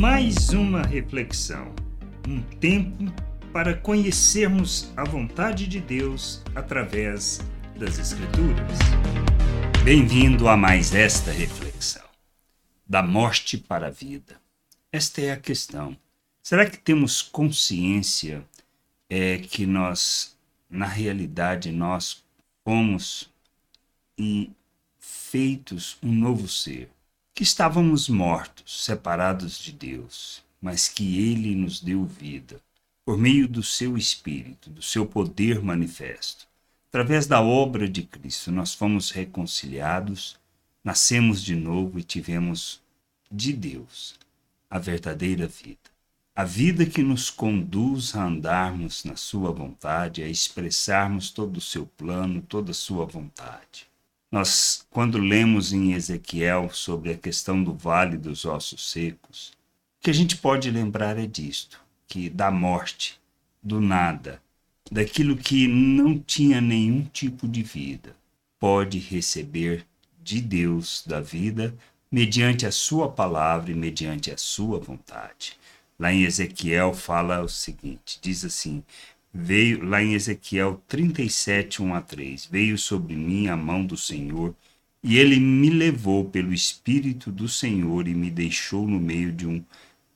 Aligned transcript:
mais 0.00 0.48
uma 0.48 0.80
reflexão, 0.80 1.74
um 2.26 2.40
tempo 2.40 3.04
para 3.52 3.76
conhecermos 3.76 4.90
a 4.96 5.04
vontade 5.04 5.66
de 5.66 5.78
Deus 5.78 6.42
através 6.54 7.38
das 7.78 7.98
Escrituras. 7.98 8.78
Bem-vindo 9.84 10.48
a 10.48 10.56
mais 10.56 10.94
esta 10.94 11.30
reflexão. 11.30 12.02
Da 12.88 13.02
morte 13.02 13.58
para 13.58 13.88
a 13.88 13.90
vida. 13.90 14.40
Esta 14.90 15.20
é 15.20 15.32
a 15.32 15.36
questão. 15.36 15.94
Será 16.42 16.64
que 16.64 16.78
temos 16.78 17.20
consciência 17.20 18.42
é, 19.06 19.36
que 19.36 19.66
nós, 19.66 20.34
na 20.70 20.86
realidade, 20.86 21.70
nós 21.70 22.24
fomos 22.64 23.30
e 24.16 24.50
feitos 24.98 25.98
um 26.02 26.10
novo 26.10 26.48
ser? 26.48 26.88
Que 27.40 27.44
estávamos 27.44 28.06
mortos, 28.06 28.84
separados 28.84 29.58
de 29.58 29.72
Deus, 29.72 30.44
mas 30.60 30.88
que 30.88 31.18
Ele 31.18 31.54
nos 31.54 31.80
deu 31.80 32.04
vida, 32.04 32.60
por 33.02 33.16
meio 33.16 33.48
do 33.48 33.62
seu 33.62 33.96
Espírito, 33.96 34.68
do 34.68 34.82
seu 34.82 35.06
poder 35.06 35.62
manifesto. 35.62 36.46
Através 36.90 37.26
da 37.26 37.40
obra 37.40 37.88
de 37.88 38.02
Cristo, 38.02 38.52
nós 38.52 38.74
fomos 38.74 39.10
reconciliados, 39.10 40.38
nascemos 40.84 41.42
de 41.42 41.56
novo 41.56 41.98
e 41.98 42.02
tivemos 42.02 42.82
de 43.32 43.54
Deus 43.54 44.18
a 44.68 44.78
verdadeira 44.78 45.46
vida. 45.46 45.78
A 46.36 46.44
vida 46.44 46.84
que 46.84 47.02
nos 47.02 47.30
conduz 47.30 48.14
a 48.14 48.22
andarmos 48.22 49.02
na 49.02 49.16
Sua 49.16 49.50
vontade, 49.50 50.22
a 50.22 50.28
expressarmos 50.28 51.30
todo 51.30 51.56
o 51.56 51.62
seu 51.62 51.86
plano, 51.86 52.42
toda 52.42 52.72
a 52.72 52.74
Sua 52.74 53.06
vontade. 53.06 53.89
Nós, 54.30 54.86
quando 54.90 55.18
lemos 55.18 55.72
em 55.72 55.92
Ezequiel 55.92 56.70
sobre 56.72 57.12
a 57.12 57.16
questão 57.16 57.64
do 57.64 57.74
vale 57.74 58.16
dos 58.16 58.44
ossos 58.44 58.90
secos, 58.90 59.52
o 59.98 60.04
que 60.04 60.10
a 60.10 60.14
gente 60.14 60.36
pode 60.36 60.70
lembrar 60.70 61.18
é 61.18 61.26
disto, 61.26 61.80
que 62.06 62.30
da 62.30 62.48
morte, 62.48 63.20
do 63.60 63.80
nada, 63.80 64.40
daquilo 64.90 65.36
que 65.36 65.66
não 65.66 66.16
tinha 66.18 66.60
nenhum 66.60 67.04
tipo 67.04 67.48
de 67.48 67.62
vida, 67.62 68.14
pode 68.58 68.98
receber 68.98 69.84
de 70.22 70.40
Deus 70.40 71.02
da 71.04 71.20
vida 71.20 71.74
mediante 72.10 72.64
a 72.66 72.72
sua 72.72 73.10
palavra 73.10 73.72
e 73.72 73.74
mediante 73.74 74.30
a 74.30 74.36
sua 74.36 74.78
vontade. 74.78 75.58
Lá 75.98 76.12
em 76.12 76.22
Ezequiel 76.22 76.94
fala 76.94 77.42
o 77.42 77.48
seguinte, 77.48 78.18
diz 78.22 78.44
assim: 78.44 78.82
veio 79.32 79.84
lá 79.84 80.02
em 80.02 80.14
Ezequiel 80.14 80.82
37, 80.88 81.82
1 81.82 81.94
a 81.94 82.00
3, 82.00 82.46
veio 82.46 82.76
sobre 82.76 83.14
mim 83.14 83.48
a 83.48 83.56
mão 83.56 83.84
do 83.84 83.96
Senhor, 83.96 84.54
e 85.02 85.18
ele 85.18 85.40
me 85.40 85.70
levou 85.70 86.24
pelo 86.24 86.52
Espírito 86.52 87.30
do 87.32 87.48
Senhor 87.48 88.06
e 88.06 88.14
me 88.14 88.30
deixou 88.30 88.86
no 88.86 89.00
meio 89.00 89.32
de 89.32 89.46
um, 89.46 89.64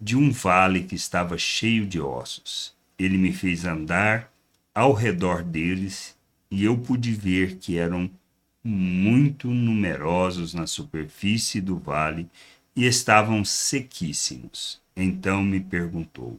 de 0.00 0.16
um 0.16 0.30
vale 0.30 0.82
que 0.82 0.94
estava 0.94 1.38
cheio 1.38 1.86
de 1.86 2.00
ossos. 2.00 2.74
Ele 2.98 3.16
me 3.16 3.32
fez 3.32 3.64
andar 3.64 4.30
ao 4.74 4.92
redor 4.92 5.42
deles, 5.42 6.16
e 6.50 6.64
eu 6.64 6.76
pude 6.76 7.12
ver 7.12 7.56
que 7.56 7.78
eram 7.78 8.10
muito 8.62 9.48
numerosos 9.48 10.54
na 10.54 10.66
superfície 10.66 11.60
do 11.60 11.78
vale 11.78 12.28
e 12.74 12.84
estavam 12.84 13.44
sequíssimos. 13.44 14.80
Então 14.96 15.42
me 15.42 15.60
perguntou: 15.60 16.38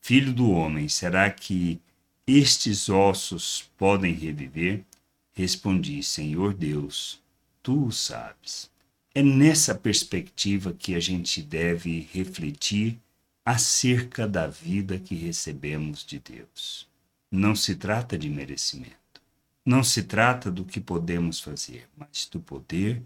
Filho 0.00 0.32
do 0.32 0.50
homem, 0.50 0.88
será 0.88 1.30
que 1.30 1.80
estes 2.26 2.88
ossos 2.88 3.70
podem 3.78 4.12
reviver? 4.12 4.84
Respondi, 5.32 6.02
Senhor 6.02 6.52
Deus, 6.52 7.20
tu 7.62 7.86
o 7.86 7.92
sabes. 7.92 8.70
É 9.14 9.22
nessa 9.22 9.74
perspectiva 9.74 10.72
que 10.72 10.94
a 10.94 11.00
gente 11.00 11.40
deve 11.40 12.08
refletir 12.12 12.98
acerca 13.44 14.26
da 14.26 14.46
vida 14.46 14.98
que 14.98 15.14
recebemos 15.14 16.04
de 16.04 16.18
Deus. 16.18 16.88
Não 17.30 17.54
se 17.54 17.76
trata 17.76 18.18
de 18.18 18.28
merecimento. 18.28 18.96
Não 19.64 19.82
se 19.84 20.02
trata 20.02 20.50
do 20.50 20.64
que 20.64 20.80
podemos 20.80 21.40
fazer, 21.40 21.88
mas 21.96 22.28
do 22.30 22.40
poder 22.40 23.02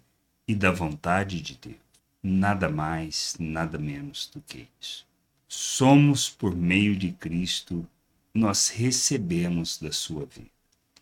e 0.48 0.54
da 0.54 0.70
vontade 0.70 1.40
de 1.40 1.54
Deus. 1.56 1.76
Nada 2.22 2.68
mais, 2.68 3.36
nada 3.38 3.78
menos 3.78 4.30
do 4.32 4.40
que 4.40 4.66
isso. 4.80 5.06
Somos, 5.48 6.28
por 6.28 6.54
meio 6.54 6.94
de 6.96 7.12
Cristo, 7.12 7.86
nós 8.32 8.68
recebemos 8.68 9.78
da 9.78 9.92
sua 9.92 10.24
vida. 10.24 10.50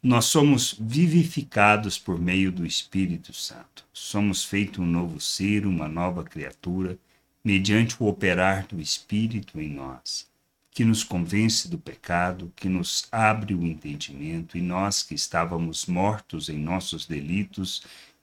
Nós 0.03 0.27
somos 0.27 0.77
vivificados 0.79 1.99
por 1.99 2.21
meio 2.21 2.53
do 2.53 2.65
Espírito 2.65 3.33
Santo. 3.33 3.85
Somos 3.93 4.45
feito 4.45 4.81
um 4.81 4.87
novo 4.87 5.21
ser, 5.21 5.67
uma 5.67 5.89
nova 5.89 6.23
criatura, 6.23 6.97
mediante 7.45 8.01
o 8.01 8.07
operar 8.07 8.67
do 8.67 8.81
Espírito 8.81 9.61
em 9.61 9.71
nós, 9.71 10.29
que 10.71 10.85
nos 10.85 11.03
convence 11.03 11.69
do 11.69 11.79
pecado, 11.79 12.53
que 12.55 12.69
nos 12.69 13.09
abre 13.11 13.55
o 13.55 13.65
entendimento, 13.65 14.57
e 14.57 14.63
nós 14.63 15.03
que 15.03 15.15
estávamos 15.15 15.87
mortos 15.87 16.49
em 16.49 16.59
nossos 16.59 17.07
delitos 17.07 17.83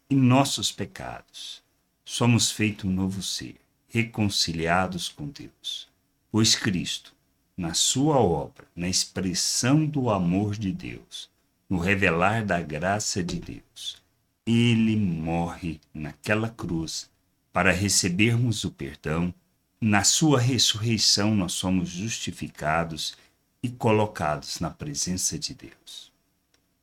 e 0.10 0.16
nossos 0.16 0.72
pecados. 0.72 1.62
Somos 2.06 2.52
feito 2.52 2.88
um 2.88 2.92
novo 2.92 3.22
ser, 3.22 3.56
reconciliados 3.90 5.10
com 5.10 5.28
Deus. 5.28 5.90
Pois 6.32 6.56
Cristo, 6.56 7.15
na 7.58 7.74
sua 7.74 8.18
obra, 8.18 8.66
na 8.76 8.88
expressão 8.88 9.86
do 9.86 10.10
amor 10.10 10.56
de 10.56 10.72
Deus, 10.72 11.30
no 11.70 11.78
revelar 11.78 12.46
da 12.46 12.62
graça 12.62 13.24
de 13.24 13.40
Deus. 13.40 14.02
Ele 14.46 14.96
morre 14.96 15.80
naquela 15.94 16.50
cruz 16.50 17.10
para 17.52 17.72
recebermos 17.72 18.64
o 18.64 18.72
perdão. 18.72 19.34
Na 19.80 20.04
sua 20.04 20.40
ressurreição, 20.40 21.34
nós 21.34 21.54
somos 21.54 21.90
justificados 21.90 23.16
e 23.64 23.70
colocados 23.70 24.60
na 24.60 24.70
presença 24.70 25.40
de 25.40 25.54
Deus. 25.54 26.12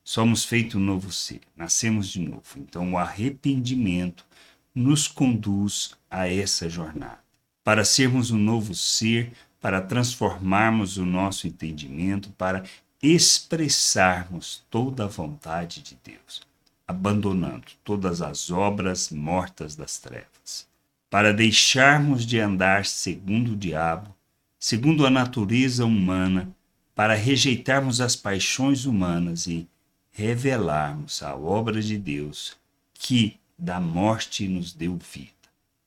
Somos 0.03 0.45
feito 0.45 0.79
um 0.79 0.81
novo 0.81 1.13
ser, 1.13 1.41
nascemos 1.57 2.09
de 2.09 2.21
novo. 2.21 2.57
Então, 2.57 2.93
o 2.93 2.99
arrependimento 2.99 4.27
nos 4.75 5.07
conduz 5.07 5.93
a 6.11 6.29
essa 6.29 6.69
jornada. 6.69 7.21
Para 7.63 7.85
sermos 7.85 8.33
um 8.33 8.39
novo 8.39 8.75
ser, 8.75 9.33
para 9.63 9.81
transformarmos 9.81 10.97
o 10.97 11.07
nosso 11.07 11.47
entendimento, 11.47 12.31
para 12.31 12.65
expressarmos 13.01 14.65
toda 14.69 15.05
a 15.05 15.09
vontade 15.09 15.81
de 15.81 15.97
Deus, 16.05 16.43
abandonando 16.87 17.67
todas 17.85 18.21
as 18.21 18.51
obras 18.51 19.11
mortas 19.11 19.77
das 19.77 20.01
trevas, 20.01 20.67
para 21.09 21.33
deixarmos 21.33 22.27
de 22.27 22.41
andar 22.41 22.85
segundo 22.85 23.53
o 23.53 23.57
diabo, 23.57 24.13
segundo 24.59 25.07
a 25.07 25.11
natureza 25.11 25.85
humana, 25.85 26.51
para 26.93 27.15
rejeitarmos 27.15 28.01
as 28.01 28.17
paixões 28.17 28.85
humanas 28.85 29.47
e 29.47 29.69
revelarmos 30.11 31.23
a 31.23 31.37
obra 31.37 31.81
de 31.81 31.97
Deus 31.97 32.57
que 32.95 33.39
da 33.57 33.79
morte 33.81 34.49
nos 34.49 34.73
deu 34.73 34.97
vida, 34.97 35.31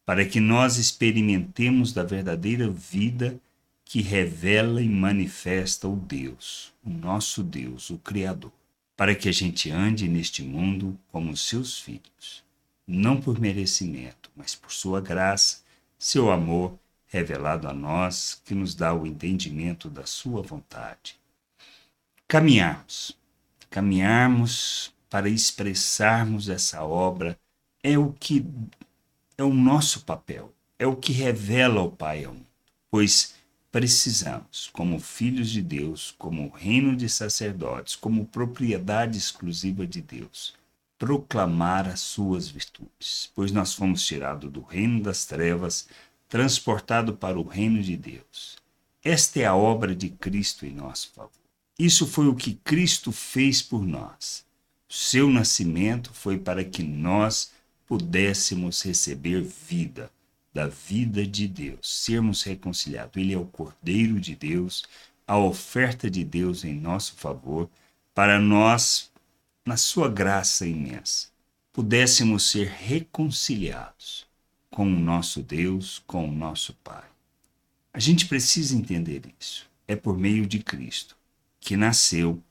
para 0.06 0.26
que 0.26 0.40
nós 0.40 0.78
experimentemos 0.78 1.92
da 1.92 2.04
verdadeira 2.04 2.70
vida 2.70 3.38
que 3.86 4.02
revela 4.02 4.82
e 4.82 4.90
manifesta 4.90 5.88
o 5.88 5.96
Deus, 5.96 6.74
o 6.84 6.90
nosso 6.90 7.44
Deus, 7.44 7.92
o 7.92 8.00
Criador, 8.00 8.52
para 8.98 9.14
que 9.14 9.30
a 9.30 9.32
gente 9.32 9.70
ande 9.70 10.08
neste 10.08 10.42
mundo 10.42 11.00
como 11.12 11.38
seus 11.38 11.80
filhos, 11.80 12.44
não 12.88 13.22
por 13.22 13.40
merecimento, 13.40 14.32
mas 14.36 14.56
por 14.56 14.72
sua 14.72 15.00
graça, 15.00 15.60
seu 16.00 16.32
amor 16.32 16.78
revelado 17.08 17.68
a 17.68 17.74
nós, 17.74 18.42
que 18.44 18.56
nos 18.56 18.74
dá 18.74 18.94
o 18.94 19.06
entendimento 19.06 19.90
da 19.90 20.06
sua 20.06 20.42
vontade. 20.42 21.18
Caminharmos, 22.28 23.16
caminharmos 23.70 24.94
para 25.10 25.30
expressarmos 25.30 26.50
essa 26.50 26.84
obra 26.84 27.40
é 27.84 27.98
o 27.98 28.12
que 28.12 28.46
é 29.38 29.44
o 29.44 29.54
nosso 29.54 30.02
papel, 30.02 30.52
é 30.80 30.88
o 30.88 30.96
que 30.96 31.14
revela 31.14 31.82
o 31.82 31.92
Pai 31.92 32.26
ao 32.26 32.34
mundo, 32.34 32.46
pois 32.90 33.36
precisamos, 33.76 34.70
como 34.72 35.02
filhos 35.02 35.50
de 35.50 35.62
Deus, 35.62 36.16
como 36.18 36.48
reino 36.48 36.96
de 36.96 37.10
sacerdotes, 37.10 37.94
como 37.94 38.26
propriedade 38.26 39.18
exclusiva 39.18 39.86
de 39.86 40.02
Deus, 40.02 40.54
proclamar 40.98 41.86
as 41.86 42.00
suas 42.00 42.48
virtudes, 42.48 43.30
pois 43.36 43.52
nós 43.52 43.74
fomos 43.74 44.06
tirados 44.06 44.50
do 44.50 44.62
reino 44.62 45.04
das 45.04 45.26
trevas, 45.26 45.90
transportado 46.30 47.18
para 47.18 47.38
o 47.38 47.44
reino 47.44 47.84
de 47.84 47.98
Deus. 47.98 48.56
Esta 49.04 49.42
é 49.42 49.46
a 49.46 49.58
obra 49.58 49.94
de 49.94 50.08
Cristo 50.10 50.66
em 50.66 50.72
nosso 50.72 51.12
favor. 51.14 51.32
Isso 51.78 52.08
foi 52.08 52.30
o 52.30 52.36
que 52.36 52.54
Cristo 52.64 53.12
fez 53.12 53.62
por 53.62 53.86
nós. 53.86 54.46
Seu 54.88 55.30
nascimento 55.30 56.14
foi 56.14 56.38
para 56.38 56.64
que 56.64 56.82
nós 56.82 57.52
pudéssemos 57.86 58.82
receber 58.84 59.42
vida, 59.42 60.10
da 60.56 60.68
vida 60.68 61.28
de 61.28 61.50
Deus, 61.50 61.80
sermos 61.82 62.42
reconciliados. 62.42 63.18
Ele 63.18 63.34
é 63.34 63.38
o 63.38 63.44
Cordeiro 63.44 64.22
de 64.22 64.34
Deus, 64.34 64.86
a 65.28 65.38
oferta 65.38 66.10
de 66.10 66.24
Deus 66.24 66.64
em 66.64 66.74
nosso 66.74 67.16
favor, 67.16 67.70
para 68.14 68.40
nós, 68.40 69.12
na 69.66 69.76
sua 69.76 70.08
graça 70.08 70.66
imensa, 70.66 71.28
pudéssemos 71.74 72.50
ser 72.50 72.70
reconciliados 72.70 74.26
com 74.70 74.88
o 74.88 75.00
nosso 75.00 75.44
Deus, 75.44 76.02
com 76.08 76.30
o 76.30 76.32
nosso 76.32 76.74
Pai. 76.76 77.04
A 77.94 78.00
gente 78.00 78.26
precisa 78.26 78.78
entender 78.78 79.24
isso. 79.38 79.70
É 79.86 79.96
por 79.96 80.18
meio 80.18 80.46
de 80.46 80.60
Cristo 80.60 81.18
que 81.60 81.76
nasceu 81.76 82.42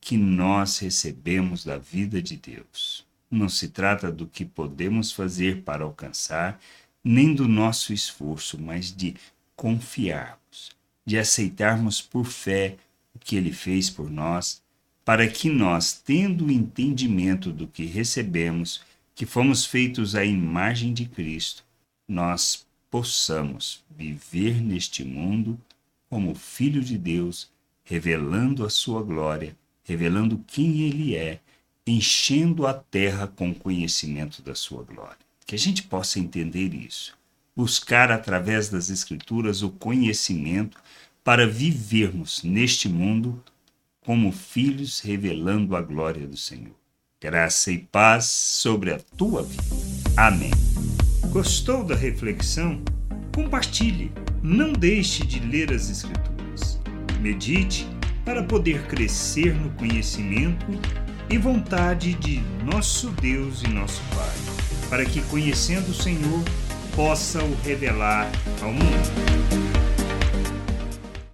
que 0.00 0.16
nós 0.16 0.78
recebemos 0.78 1.64
da 1.64 1.78
vida 1.78 2.20
de 2.20 2.36
Deus. 2.36 3.06
Não 3.30 3.48
se 3.48 3.68
trata 3.68 4.10
do 4.10 4.26
que 4.26 4.44
podemos 4.44 5.12
fazer 5.12 5.62
para 5.62 5.84
alcançar, 5.84 6.60
nem 7.04 7.34
do 7.34 7.46
nosso 7.46 7.92
esforço, 7.92 8.58
mas 8.58 8.90
de 8.90 9.14
confiarmos, 9.54 10.72
de 11.04 11.18
aceitarmos 11.18 12.00
por 12.00 12.24
fé 12.24 12.76
o 13.14 13.18
que 13.18 13.36
ele 13.36 13.52
fez 13.52 13.90
por 13.90 14.10
nós, 14.10 14.62
para 15.04 15.28
que 15.28 15.50
nós, 15.50 15.92
tendo 15.92 16.46
o 16.46 16.50
entendimento 16.50 17.52
do 17.52 17.66
que 17.68 17.84
recebemos, 17.84 18.80
que 19.14 19.26
fomos 19.26 19.66
feitos 19.66 20.14
à 20.16 20.24
imagem 20.24 20.94
de 20.94 21.04
Cristo, 21.04 21.62
nós 22.08 22.66
possamos 22.90 23.84
viver 23.90 24.60
neste 24.62 25.04
mundo 25.04 25.60
como 26.08 26.34
Filho 26.34 26.82
de 26.82 26.96
Deus, 26.96 27.50
revelando 27.84 28.64
a 28.64 28.70
sua 28.70 29.02
glória 29.02 29.54
revelando 29.84 30.42
quem 30.46 30.80
Ele 30.80 31.14
é, 31.14 31.40
enchendo 31.86 32.66
a 32.66 32.72
terra 32.72 33.26
com 33.28 33.50
o 33.50 33.54
conhecimento 33.54 34.42
da 34.42 34.54
sua 34.54 34.82
glória. 34.82 35.23
Que 35.46 35.54
a 35.54 35.58
gente 35.58 35.82
possa 35.82 36.18
entender 36.18 36.74
isso, 36.74 37.16
buscar 37.54 38.10
através 38.10 38.68
das 38.68 38.90
Escrituras 38.90 39.62
o 39.62 39.70
conhecimento 39.70 40.78
para 41.22 41.46
vivermos 41.46 42.42
neste 42.42 42.88
mundo 42.88 43.42
como 44.04 44.30
filhos 44.30 45.00
revelando 45.00 45.74
a 45.74 45.80
glória 45.80 46.26
do 46.26 46.36
Senhor. 46.36 46.74
Graça 47.20 47.72
e 47.72 47.78
paz 47.78 48.26
sobre 48.26 48.92
a 48.92 48.98
tua 49.16 49.42
vida. 49.42 49.62
Amém. 50.16 50.50
Gostou 51.30 51.82
da 51.82 51.94
reflexão? 51.94 52.82
Compartilhe. 53.34 54.12
Não 54.42 54.72
deixe 54.72 55.26
de 55.26 55.40
ler 55.40 55.72
as 55.72 55.88
Escrituras. 55.88 56.78
Medite 57.20 57.86
para 58.24 58.42
poder 58.42 58.86
crescer 58.86 59.54
no 59.54 59.70
conhecimento 59.70 60.66
e 61.30 61.38
vontade 61.38 62.14
de 62.14 62.40
nosso 62.64 63.10
Deus 63.10 63.62
e 63.62 63.68
nosso 63.68 64.02
Pai, 64.14 64.53
para 64.94 65.04
que, 65.04 65.20
conhecendo 65.22 65.90
o 65.90 65.92
Senhor, 65.94 66.44
possa 66.94 67.42
o 67.42 67.56
revelar 67.64 68.30
ao 68.62 68.72
mundo. 68.72 69.43